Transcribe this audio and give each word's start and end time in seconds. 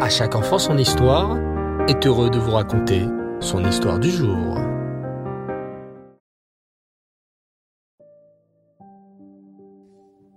À 0.00 0.08
chaque 0.08 0.34
enfant 0.34 0.58
son 0.58 0.76
histoire 0.76 1.38
est 1.88 2.04
heureux 2.04 2.28
de 2.28 2.38
vous 2.38 2.50
raconter 2.50 3.06
son 3.38 3.64
histoire 3.64 4.00
du 4.00 4.10
jour. 4.10 4.58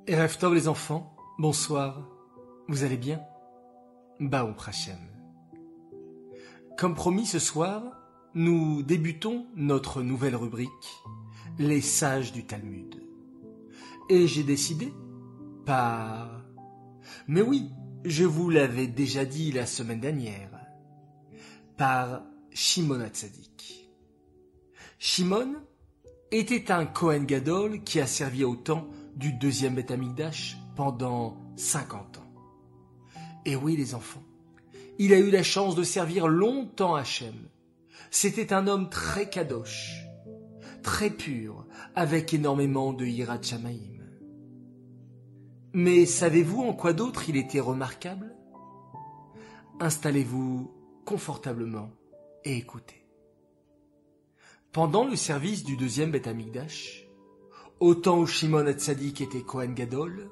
Erev 0.06 0.38
Tov 0.38 0.54
les 0.54 0.68
enfants, 0.68 1.16
bonsoir. 1.40 2.08
Vous 2.68 2.84
allez 2.84 2.98
bien? 2.98 3.20
Baou 4.20 4.54
Prachem. 4.54 5.00
Comme 6.78 6.94
promis 6.94 7.26
ce 7.26 7.40
soir, 7.40 7.82
nous 8.36 8.84
débutons 8.84 9.48
notre 9.56 10.04
nouvelle 10.04 10.36
rubrique, 10.36 10.70
les 11.58 11.82
sages 11.82 12.32
du 12.32 12.46
Talmud. 12.46 13.02
Et 14.08 14.28
j'ai 14.28 14.44
décidé 14.44 14.94
par... 15.66 16.44
Mais 17.28 17.42
oui, 17.42 17.72
je 18.06 18.24
vous 18.24 18.50
l'avais 18.50 18.88
déjà 18.88 19.26
dit 19.26 19.52
la 19.52 19.66
semaine 19.66 20.00
dernière. 20.00 20.50
Par 21.78 22.24
Shimon 22.52 23.02
Hatzadik. 23.02 23.90
Shimon 24.98 25.56
était 26.32 26.72
un 26.72 26.86
Kohen 26.86 27.26
Gadol 27.26 27.84
qui 27.84 28.00
a 28.00 28.08
servi 28.08 28.44
au 28.44 28.56
temps 28.56 28.88
du 29.16 29.34
deuxième 29.34 29.76
Beth 29.76 29.92
Amikdash 29.92 30.58
pendant 30.76 31.38
50 31.56 32.18
ans. 32.18 32.34
Et 33.46 33.56
oui, 33.56 33.78
les 33.78 33.96
enfants, 33.96 34.24
il 34.98 35.14
a 35.14 35.20
eu 35.20 35.30
la 35.30 35.44
chance 35.44 35.76
de 35.76 35.84
servir 35.84 36.28
longtemps 36.28 36.96
Hachem. 36.96 37.36
C'était 38.10 38.54
un 38.54 38.68
homme 38.68 38.90
très 38.90 39.30
kadosh, 39.30 40.04
très 40.82 41.10
pur, 41.10 41.66
avec 41.96 42.34
énormément 42.34 42.94
de 42.94 43.06
shamaim. 43.42 43.97
Mais 45.74 46.06
savez-vous 46.06 46.64
en 46.64 46.74
quoi 46.74 46.94
d'autre 46.94 47.30
il 47.30 47.38
était 47.38 47.60
remarquable? 47.60 48.36
Installez-vous 49.80 50.72
confortablement 51.06 51.92
et 52.44 52.58
écoutez. 52.58 53.06
Pendant 54.72 55.06
le 55.06 55.16
service 55.16 55.64
du 55.64 55.78
deuxième 55.78 56.12
Beth 56.12 56.28
Amikdash, 56.28 57.08
au 57.80 57.96
temps 57.96 58.20
où 58.20 58.26
Shimon 58.26 58.66
Hatzadik 58.66 59.22
était 59.22 59.42
Kohen 59.42 59.74
Gadol, 59.74 60.30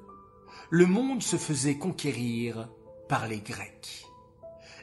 le 0.70 0.86
monde 0.86 1.22
se 1.22 1.36
faisait 1.36 1.78
conquérir 1.78 2.68
par 3.08 3.28
les 3.28 3.40
Grecs. 3.40 4.06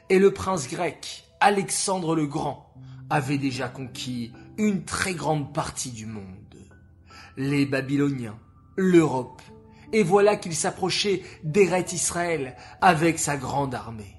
Et 0.08 0.18
le 0.18 0.32
prince 0.32 0.68
grec, 0.68 1.24
Alexandre 1.40 2.14
le 2.14 2.26
Grand, 2.26 2.72
avait 3.10 3.38
déjà 3.38 3.68
conquis 3.68 4.32
une 4.56 4.84
très 4.84 5.14
grande 5.14 5.52
partie 5.52 5.90
du 5.90 6.06
monde. 6.06 6.56
Les 7.36 7.66
Babyloniens, 7.66 8.38
l'Europe, 8.76 9.42
et 9.94 10.02
voilà 10.02 10.36
qu'il 10.36 10.56
s'approchait 10.56 11.22
d'Eret 11.44 11.86
Israël 11.92 12.56
avec 12.80 13.20
sa 13.20 13.36
grande 13.36 13.76
armée. 13.76 14.16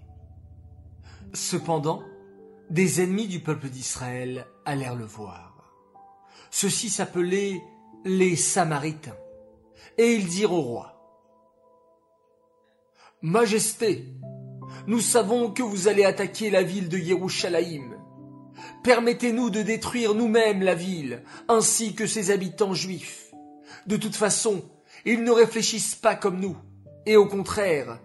Cependant, 1.33 2.01
des 2.69 3.01
ennemis 3.01 3.27
du 3.27 3.41
peuple 3.41 3.67
d'Israël 3.67 4.47
allèrent 4.63 4.95
le 4.95 5.03
voir. 5.03 5.73
Ceux-ci 6.49 6.89
s'appelaient 6.89 7.61
les 8.05 8.37
Samaritains, 8.37 9.17
et 9.97 10.13
ils 10.13 10.27
dirent 10.27 10.53
au 10.53 10.61
roi, 10.61 10.93
Majesté, 13.21 14.05
nous 14.87 15.01
savons 15.01 15.51
que 15.51 15.63
vous 15.63 15.89
allez 15.89 16.05
attaquer 16.05 16.49
la 16.51 16.63
ville 16.63 16.87
de 16.87 16.97
Yerushalayim. 16.97 17.97
Permettez-nous 18.81 19.49
de 19.49 19.61
détruire 19.61 20.15
nous-mêmes 20.15 20.63
la 20.63 20.75
ville, 20.75 21.21
ainsi 21.49 21.95
que 21.95 22.07
ses 22.07 22.31
habitants 22.31 22.73
juifs. 22.73 23.33
De 23.87 23.97
toute 23.97 24.15
façon, 24.15 24.63
ils 25.05 25.23
ne 25.23 25.31
réfléchissent 25.31 25.95
pas 25.95 26.15
comme 26.15 26.39
nous, 26.39 26.57
et 27.05 27.15
au 27.15 27.27
contraire, 27.27 27.99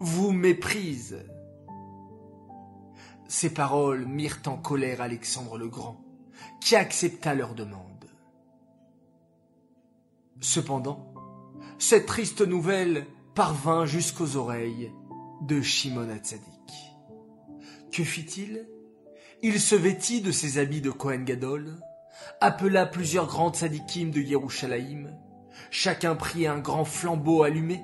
vous 0.00 0.32
méprisent. 0.32 1.24
Ces 3.28 3.52
paroles 3.52 4.06
mirent 4.06 4.40
en 4.46 4.56
colère 4.56 5.00
Alexandre 5.00 5.58
le 5.58 5.68
Grand, 5.68 6.04
qui 6.60 6.74
accepta 6.74 7.34
leur 7.34 7.54
demande. 7.54 8.06
Cependant, 10.40 11.14
cette 11.78 12.06
triste 12.06 12.40
nouvelle 12.40 13.06
parvint 13.34 13.86
jusqu'aux 13.86 14.36
oreilles 14.36 14.92
de 15.42 15.60
Shimon 15.60 16.08
Hatzadik. 16.10 16.42
Que 17.92 18.04
fit-il? 18.04 18.66
Il 19.42 19.60
se 19.60 19.74
vêtit 19.74 20.20
de 20.20 20.30
ses 20.30 20.58
habits 20.58 20.80
de 20.80 20.90
Kohen 20.90 21.24
Gadol, 21.24 21.80
appela 22.40 22.86
plusieurs 22.86 23.26
grands 23.26 23.52
tzadikim 23.52 24.10
de 24.10 24.20
Yerushalayim, 24.20 25.10
chacun 25.70 26.14
prit 26.14 26.46
un 26.46 26.58
grand 26.58 26.84
flambeau 26.84 27.42
allumé, 27.42 27.80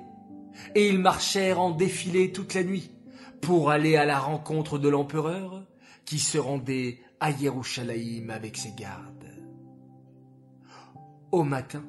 et 0.74 0.88
ils 0.88 0.98
marchèrent 0.98 1.60
en 1.60 1.70
défilé 1.70 2.32
toute 2.32 2.54
la 2.54 2.64
nuit 2.64 2.90
pour 3.40 3.70
aller 3.70 3.96
à 3.96 4.04
la 4.04 4.18
rencontre 4.18 4.78
de 4.78 4.88
l'empereur 4.88 5.64
qui 6.04 6.18
se 6.18 6.38
rendait 6.38 7.00
à 7.20 7.30
Yerushalayim 7.30 8.30
avec 8.30 8.56
ses 8.56 8.72
gardes. 8.72 9.24
Au 11.30 11.42
matin, 11.42 11.84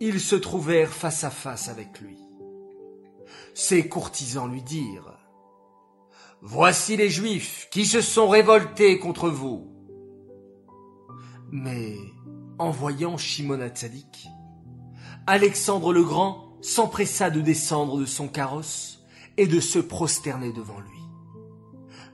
ils 0.00 0.20
se 0.20 0.36
trouvèrent 0.36 0.92
face 0.92 1.24
à 1.24 1.30
face 1.30 1.68
avec 1.68 2.00
lui. 2.00 2.18
Ses 3.54 3.88
courtisans 3.88 4.50
lui 4.50 4.62
dirent 4.62 5.18
Voici 6.40 6.96
les 6.96 7.10
Juifs 7.10 7.68
qui 7.72 7.84
se 7.84 8.00
sont 8.00 8.28
révoltés 8.28 9.00
contre 9.00 9.28
vous. 9.28 9.72
Mais 11.50 11.96
en 12.58 12.70
voyant 12.70 13.16
Shimon 13.16 13.60
Hatzadik, 13.60 14.28
Alexandre 15.28 15.92
le 15.92 16.02
Grand 16.02 16.56
s'empressa 16.62 17.28
de 17.28 17.42
descendre 17.42 17.98
de 17.98 18.06
son 18.06 18.28
carrosse 18.28 19.04
et 19.36 19.46
de 19.46 19.60
se 19.60 19.78
prosterner 19.78 20.54
devant 20.54 20.80
lui. 20.80 21.02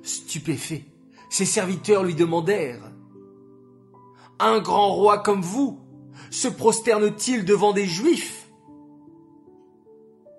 Stupéfait, 0.03 0.85
ses 1.31 1.45
serviteurs 1.45 2.03
lui 2.03 2.17
demandèrent 2.17 2.91
Un 4.41 4.59
grand 4.59 4.93
roi 4.93 5.21
comme 5.21 5.43
vous 5.43 5.79
se 6.31 6.49
prosterne-t-il 6.49 7.45
devant 7.45 7.73
des 7.73 7.87
Juifs? 7.87 8.49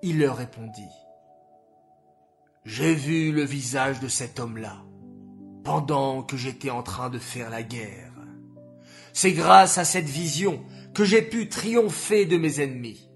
Il 0.02 0.18
leur 0.18 0.36
répondit 0.36 0.92
J'ai 2.66 2.94
vu 2.94 3.32
le 3.32 3.42
visage 3.42 4.00
de 4.00 4.08
cet 4.08 4.38
homme-là 4.38 4.82
pendant 5.64 6.22
que 6.22 6.36
j'étais 6.36 6.68
en 6.68 6.82
train 6.82 7.08
de 7.08 7.18
faire 7.18 7.48
la 7.48 7.62
guerre. 7.62 8.12
C'est 9.14 9.32
grâce 9.32 9.78
à 9.78 9.86
cette 9.86 10.04
vision 10.10 10.62
que 10.96 11.04
j'ai 11.04 11.20
pu 11.20 11.50
triompher 11.50 12.24
de 12.24 12.38
mes 12.38 12.62
ennemis. 12.62 13.06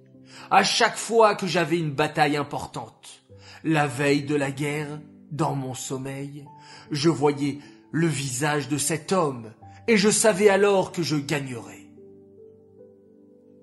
À 0.51 0.63
chaque 0.63 0.99
fois 0.99 1.35
que 1.35 1.47
j'avais 1.47 1.79
une 1.79 1.95
bataille 1.95 2.37
importante, 2.37 3.25
la 3.65 3.87
veille 3.87 4.23
de 4.23 4.35
la 4.35 4.51
guerre, 4.51 5.01
dans 5.31 5.55
mon 5.55 5.73
sommeil, 5.73 6.45
je 6.91 7.09
voyais 7.09 7.59
le 7.91 8.07
visage 8.07 8.69
de 8.69 8.77
cet 8.77 9.13
homme 9.13 9.55
et 9.89 9.97
je 9.97 10.11
savais 10.11 10.51
alors 10.51 10.93
que 10.93 11.03
je 11.03 11.17
gagnerais. 11.17 11.87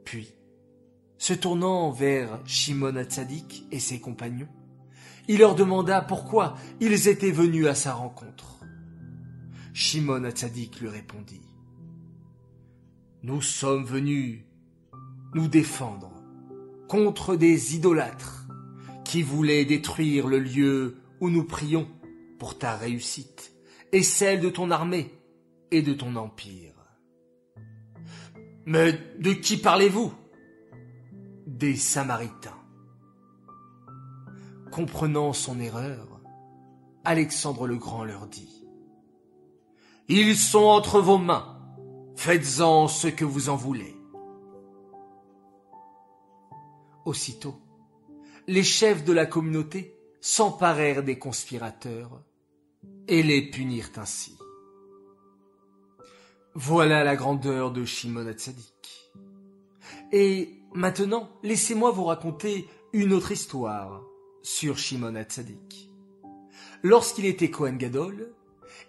Puis, 0.04 0.34
se 1.20 1.34
tournant 1.34 1.92
vers 1.92 2.40
Shimon 2.44 2.96
Hatzadik 2.96 3.66
et 3.72 3.80
ses 3.80 4.00
compagnons, 4.00 4.50
il 5.28 5.38
leur 5.38 5.54
demanda 5.54 6.02
pourquoi 6.02 6.58
ils 6.80 7.08
étaient 7.08 7.30
venus 7.30 7.68
à 7.68 7.76
sa 7.76 7.94
rencontre. 7.94 8.62
Shimon 9.74 10.24
Hatzadik 10.24 10.80
lui 10.80 10.90
répondit 10.90 11.47
Nous 13.24 13.42
sommes 13.42 13.84
venus 13.84 14.42
nous 15.34 15.48
défendre 15.48 16.12
contre 16.88 17.36
des 17.36 17.76
idolâtres 17.76 18.48
qui 19.04 19.22
voulaient 19.24 19.66
détruire 19.66 20.28
le 20.28 20.40
lieu 20.40 20.98
où 21.20 21.30
nous 21.30 21.44
prions 21.44 21.88
pour 22.38 22.58
ta 22.58 22.76
réussite 22.76 23.54
et 23.92 24.04
celle 24.04 24.40
de 24.40 24.50
ton 24.50 24.72
armée 24.72 25.14
et 25.72 25.82
de 25.82 25.94
ton 25.94 26.16
empire. 26.16 26.74
Mais 28.66 29.00
de 29.20 29.32
qui 29.32 29.58
parlez-vous? 29.58 30.14
Des 31.46 31.76
Samaritains. 31.76 32.52
Comprenant 34.72 35.34
son 35.34 35.60
erreur, 35.60 36.22
Alexandre 37.06 37.66
le 37.66 37.78
Grand 37.78 38.04
leur 38.04 38.28
dit 38.28 38.66
Ils 40.10 40.36
sont 40.36 40.66
entre 40.66 41.00
vos 41.00 41.18
mains, 41.18 41.57
faites-en 42.18 42.88
ce 42.88 43.08
que 43.08 43.24
vous 43.24 43.48
en 43.48 43.56
voulez. 43.56 43.96
Aussitôt, 47.06 47.56
les 48.48 48.64
chefs 48.64 49.06
de 49.06 49.14
la 49.14 49.26
communauté 49.26 49.96
s'emparèrent 50.20 51.04
des 51.04 51.20
conspirateurs 51.20 52.22
et 53.08 53.24
les 53.24 53.50
punirent 53.50 53.92
ainsi. 53.98 54.38
Voilà 56.56 57.04
la 57.04 57.16
grandeur 57.16 57.72
de 57.72 57.86
Shimon 57.86 58.26
Hatzadik. 58.26 59.12
Et 60.12 60.60
maintenant, 60.74 61.30
laissez-moi 61.44 61.92
vous 61.92 62.06
raconter 62.06 62.68
une 62.94 63.14
autre 63.14 63.32
histoire 63.32 64.04
sur 64.42 64.80
Shimon 64.80 65.16
Hatzadik. 65.16 65.92
Lorsqu'il 66.82 67.26
était 67.26 67.52
Kohen 67.52 67.78
Gadol, 67.78 68.34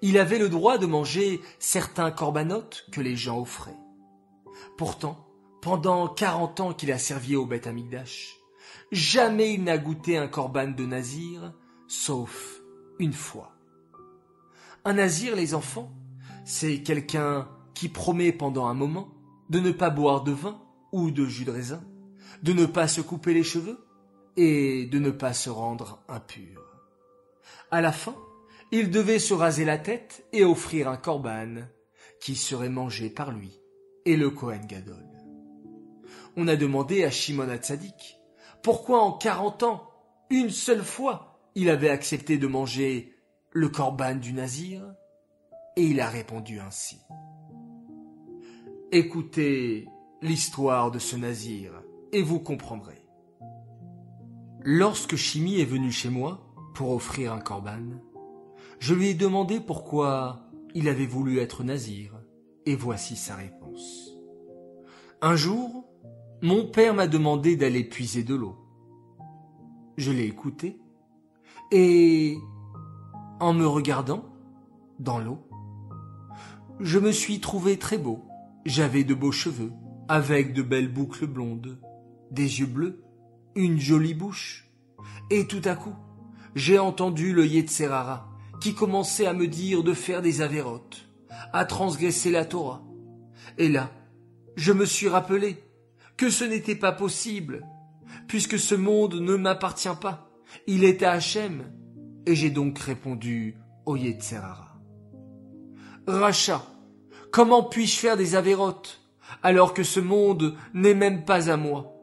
il 0.02 0.18
avait 0.18 0.38
le 0.38 0.48
droit 0.48 0.78
de 0.78 0.86
manger 0.86 1.40
certains 1.58 2.10
corbanotes 2.10 2.86
que 2.92 3.00
les 3.00 3.16
gens 3.16 3.40
offraient. 3.40 3.78
Pourtant, 4.76 5.26
pendant 5.60 6.08
quarante 6.08 6.60
ans 6.60 6.72
qu'il 6.72 6.92
a 6.92 6.98
servi 6.98 7.36
au 7.36 7.46
Beth 7.46 7.66
Amikdash, 7.66 8.36
jamais 8.92 9.54
il 9.54 9.64
n'a 9.64 9.78
goûté 9.78 10.16
un 10.16 10.28
corban 10.28 10.68
de 10.68 10.86
Nazir, 10.86 11.52
sauf 11.88 12.60
une 12.98 13.12
fois. 13.12 13.52
Un 14.84 14.94
nazir, 14.94 15.36
les 15.36 15.54
enfants, 15.54 15.92
c'est 16.44 16.82
quelqu'un 16.82 17.48
qui 17.74 17.88
promet 17.88 18.32
pendant 18.32 18.66
un 18.66 18.74
moment 18.74 19.08
de 19.50 19.60
ne 19.60 19.70
pas 19.70 19.90
boire 19.90 20.22
de 20.22 20.32
vin 20.32 20.60
ou 20.92 21.10
de 21.10 21.26
jus 21.26 21.44
de 21.44 21.50
raisin, 21.50 21.82
de 22.42 22.52
ne 22.52 22.66
pas 22.66 22.88
se 22.88 23.00
couper 23.00 23.34
les 23.34 23.42
cheveux 23.42 23.78
et 24.36 24.86
de 24.86 24.98
ne 24.98 25.10
pas 25.10 25.32
se 25.32 25.50
rendre 25.50 26.02
impur. 26.08 26.62
À 27.70 27.80
la 27.80 27.92
fin, 27.92 28.14
il 28.72 28.90
devait 28.90 29.18
se 29.18 29.34
raser 29.34 29.64
la 29.64 29.78
tête 29.78 30.26
et 30.32 30.44
offrir 30.44 30.88
un 30.88 30.96
corban 30.96 31.54
qui 32.20 32.34
serait 32.34 32.68
mangé 32.68 33.10
par 33.10 33.32
lui 33.32 33.60
et 34.04 34.16
le 34.16 34.30
Kohen 34.30 34.66
Gadol. 34.66 35.06
On 36.36 36.48
a 36.48 36.56
demandé 36.56 37.04
à 37.04 37.10
Shimon 37.10 37.48
Hatzadik 37.48 38.18
pourquoi 38.62 39.02
en 39.02 39.12
quarante 39.12 39.62
ans, 39.62 39.88
une 40.30 40.50
seule 40.50 40.82
fois, 40.82 41.38
il 41.54 41.70
avait 41.70 41.90
accepté 41.90 42.38
de 42.38 42.46
manger 42.46 43.14
le 43.52 43.68
corban 43.68 44.14
du 44.16 44.32
nazir 44.32 44.82
et 45.76 45.84
il 45.84 46.00
a 46.00 46.08
répondu 46.08 46.60
ainsi. 46.60 46.98
Écoutez 48.92 49.86
l'histoire 50.22 50.90
de 50.90 50.98
ce 50.98 51.16
nazir 51.16 51.72
et 52.12 52.22
vous 52.22 52.40
comprendrez. 52.40 53.02
Lorsque 54.64 55.16
Chimi 55.16 55.60
est 55.60 55.64
venu 55.64 55.92
chez 55.92 56.10
moi 56.10 56.52
pour 56.74 56.90
offrir 56.90 57.32
un 57.32 57.40
corban, 57.40 58.00
je 58.78 58.94
lui 58.94 59.08
ai 59.08 59.14
demandé 59.14 59.60
pourquoi 59.60 60.40
il 60.74 60.88
avait 60.88 61.06
voulu 61.06 61.38
être 61.38 61.64
nazir, 61.64 62.12
et 62.66 62.76
voici 62.76 63.16
sa 63.16 63.34
réponse. 63.34 64.16
Un 65.20 65.34
jour, 65.34 65.84
mon 66.42 66.66
père 66.66 66.94
m'a 66.94 67.06
demandé 67.06 67.56
d'aller 67.56 67.82
puiser 67.82 68.22
de 68.22 68.34
l'eau. 68.34 68.56
Je 69.96 70.12
l'ai 70.12 70.26
écouté, 70.26 70.80
et 71.72 72.38
en 73.40 73.52
me 73.52 73.66
regardant 73.66 74.24
dans 75.00 75.18
l'eau, 75.18 75.38
je 76.80 76.98
me 76.98 77.10
suis 77.10 77.40
trouvé 77.40 77.78
très 77.78 77.98
beau. 77.98 78.24
J'avais 78.64 79.02
de 79.02 79.14
beaux 79.14 79.32
cheveux, 79.32 79.72
avec 80.08 80.52
de 80.52 80.62
belles 80.62 80.92
boucles 80.92 81.26
blondes, 81.26 81.80
des 82.30 82.60
yeux 82.60 82.66
bleus, 82.66 83.02
une 83.56 83.78
jolie 83.78 84.14
bouche. 84.14 84.70
Et 85.30 85.46
tout 85.46 85.62
à 85.64 85.74
coup, 85.74 85.94
j'ai 86.54 86.78
entendu 86.78 87.32
le 87.32 87.46
Yetzerara 87.46 88.27
qui 88.60 88.74
commençait 88.74 89.26
à 89.26 89.32
me 89.32 89.46
dire 89.46 89.82
de 89.82 89.92
faire 89.92 90.22
des 90.22 90.40
avérotes, 90.40 91.06
à 91.52 91.64
transgresser 91.64 92.30
la 92.30 92.44
Torah. 92.44 92.82
Et 93.56 93.68
là, 93.68 93.90
je 94.56 94.72
me 94.72 94.84
suis 94.84 95.08
rappelé 95.08 95.62
que 96.16 96.30
ce 96.30 96.44
n'était 96.44 96.74
pas 96.74 96.92
possible, 96.92 97.66
puisque 98.26 98.58
ce 98.58 98.74
monde 98.74 99.14
ne 99.14 99.36
m'appartient 99.36 99.88
pas. 100.00 100.30
Il 100.66 100.84
est 100.84 101.02
à 101.02 101.12
Hachem. 101.12 101.72
Et 102.26 102.34
j'ai 102.34 102.50
donc 102.50 102.78
répondu 102.78 103.56
au 103.86 103.96
Yetzerara. 103.96 104.78
Racha, 106.06 106.66
comment 107.30 107.62
puis-je 107.62 107.98
faire 107.98 108.16
des 108.16 108.34
avérotes 108.34 109.00
alors 109.42 109.74
que 109.74 109.82
ce 109.82 110.00
monde 110.00 110.56
n'est 110.74 110.94
même 110.94 111.24
pas 111.24 111.50
à 111.50 111.56
moi? 111.56 111.94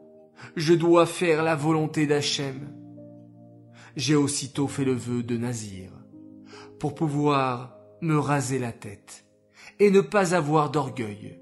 Je 0.56 0.74
dois 0.74 1.06
faire 1.06 1.42
la 1.42 1.54
volonté 1.54 2.06
d'Hachem. 2.06 2.72
J'ai 3.96 4.14
aussitôt 4.14 4.68
fait 4.68 4.84
le 4.84 4.94
vœu 4.94 5.22
de 5.22 5.36
Nazir 5.36 5.95
pour 6.78 6.94
pouvoir 6.94 7.76
me 8.02 8.18
raser 8.18 8.58
la 8.58 8.72
tête 8.72 9.26
et 9.78 9.90
ne 9.90 10.00
pas 10.00 10.34
avoir 10.34 10.70
d'orgueil, 10.70 11.40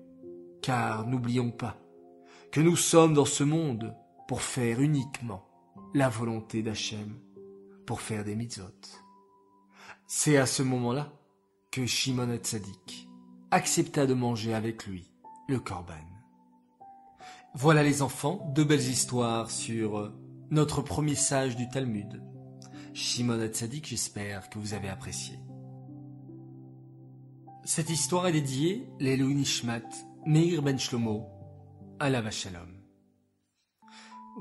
car 0.63 1.07
n'oublions 1.07 1.51
pas 1.51 1.77
que 2.51 2.61
nous 2.61 2.77
sommes 2.77 3.15
dans 3.15 3.25
ce 3.25 3.45
monde 3.45 3.97
pour 4.29 4.43
faire 4.43 4.81
uniquement 4.81 5.45
la 5.95 6.09
volonté 6.09 6.63
d'Hachem, 6.63 7.19
pour 7.87 8.01
faire 8.01 8.25
des 8.25 8.37
mitzvot. 8.37 8.65
C'est 10.07 10.37
à 10.37 10.47
ce 10.47 10.63
moment-là 10.63 11.13
que 11.71 11.87
Shimon 11.87 12.37
Tzadik 12.37 13.09
accepta 13.51 14.07
de 14.07 14.15
manger 14.15 14.55
avec 14.55 14.87
lui 14.87 15.11
le 15.49 15.59
korban. 15.59 15.95
Voilà 17.55 17.83
les 17.83 18.03
enfants, 18.03 18.51
deux 18.55 18.65
belles 18.65 18.81
histoires 18.81 19.51
sur 19.51 20.13
notre 20.51 20.83
premier 20.83 21.15
sage 21.15 21.57
du 21.57 21.69
Talmud, 21.69 22.23
Shimon 22.94 23.41
Hatzadik, 23.41 23.88
j'espère 23.88 24.49
que 24.49 24.61
vous 24.61 24.73
avez 24.73 24.88
apprécié. 24.88 25.37
Cette 27.64 27.91
histoire 27.91 28.29
est 28.29 28.32
dédiée 28.32 28.88
l'Elohim 29.00 29.38
Nishmat, 29.38 29.82
Meir 30.26 30.62
Ben 30.62 30.79
Shlomo, 30.79 31.26
à 31.99 32.08
la 32.08 32.31
Shalom. 32.31 32.70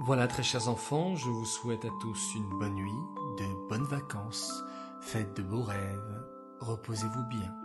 Voilà, 0.01 0.27
très 0.27 0.44
chers 0.44 0.69
enfants, 0.69 1.15
je 1.15 1.31
vous 1.31 1.45
souhaite 1.45 1.83
à 1.83 1.89
tous 2.00 2.35
une 2.35 2.59
bonne 2.59 2.75
nuit, 2.75 2.91
de 3.39 3.69
bonnes 3.69 3.85
vacances, 3.85 4.63
faites 5.01 5.35
de 5.35 5.41
beaux 5.41 5.63
rêves, 5.63 6.23
reposez-vous 6.59 7.23
bien. 7.29 7.55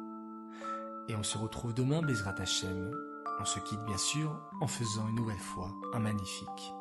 Et 1.10 1.14
on 1.16 1.22
se 1.22 1.36
retrouve 1.36 1.74
demain, 1.74 2.00
Bezrat 2.00 2.40
Hashem. 2.40 2.90
On 3.40 3.44
se 3.44 3.60
quitte 3.60 3.84
bien 3.84 3.98
sûr 3.98 4.40
en 4.62 4.66
faisant 4.66 5.06
une 5.08 5.16
nouvelle 5.16 5.36
fois 5.36 5.70
un 5.92 5.98
magnifique 5.98 6.72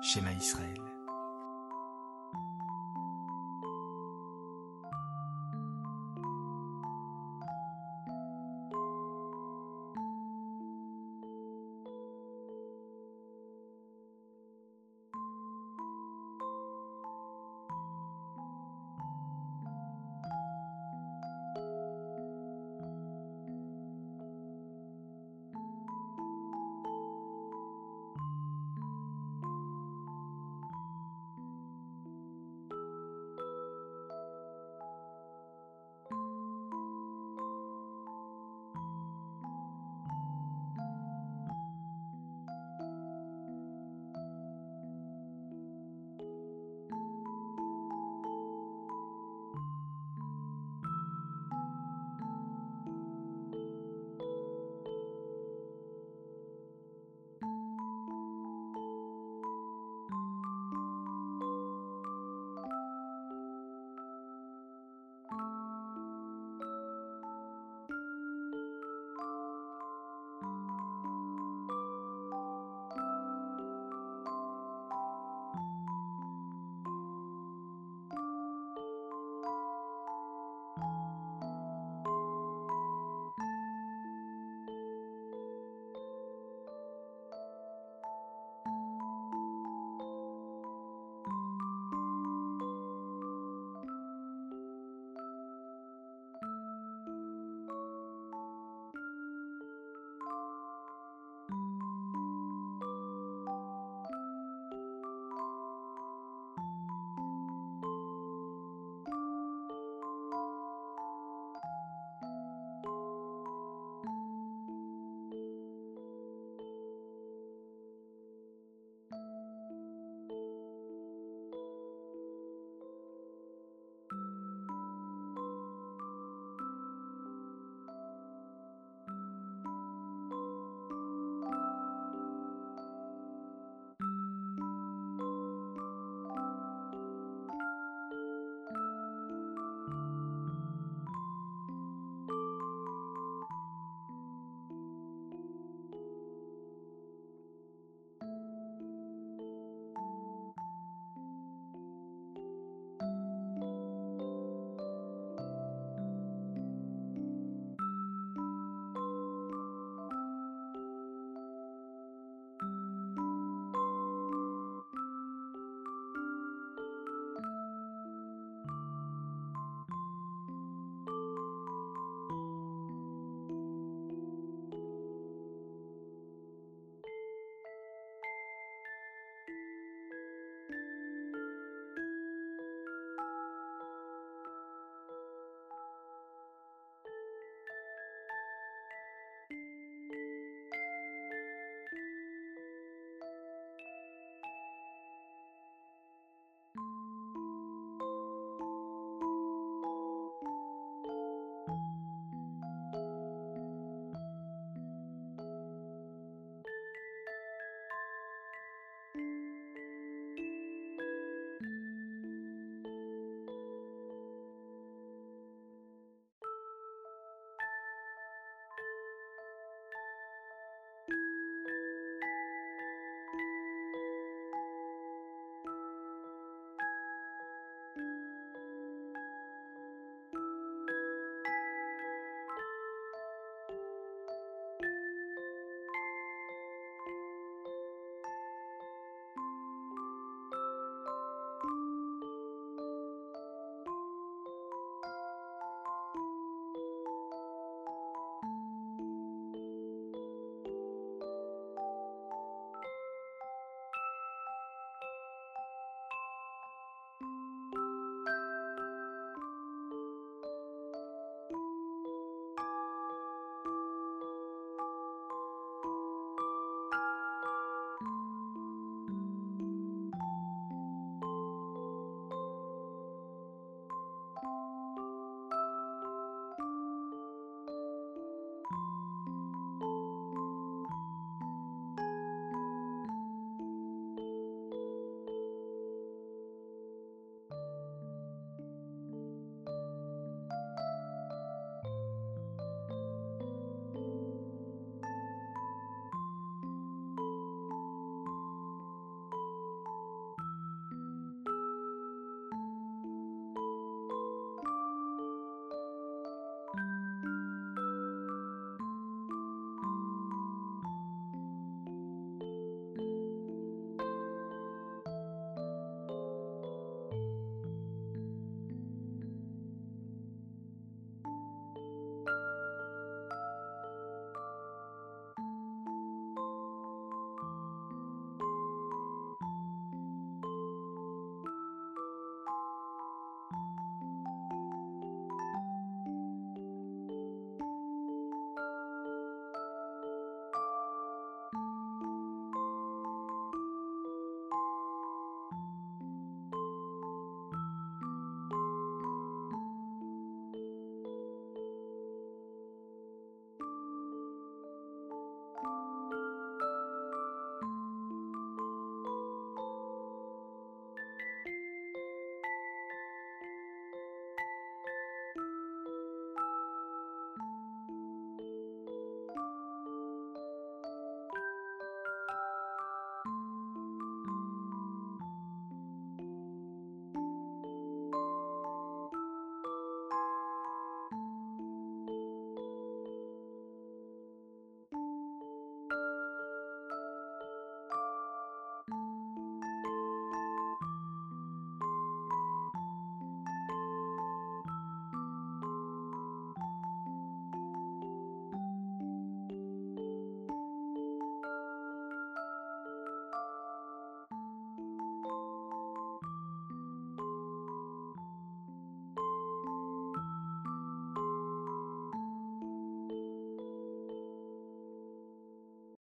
schéma 0.00 0.32
Israël. 0.32 0.87